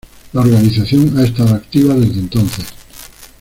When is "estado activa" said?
1.23-1.93